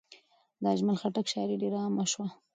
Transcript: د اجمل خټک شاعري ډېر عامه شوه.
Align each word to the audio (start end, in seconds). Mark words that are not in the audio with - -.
د 0.61 0.63
اجمل 0.73 0.95
خټک 1.01 1.25
شاعري 1.33 1.55
ډېر 1.61 1.73
عامه 1.81 2.05
شوه. 2.11 2.27